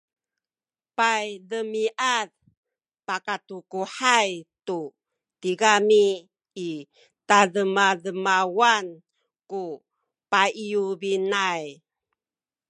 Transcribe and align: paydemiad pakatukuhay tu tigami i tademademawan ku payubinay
paydemiad 0.97 2.29
pakatukuhay 3.07 4.29
tu 4.67 4.79
tigami 5.41 6.07
i 6.69 6.71
tademademawan 7.29 8.85
ku 9.49 9.63
payubinay 10.31 11.63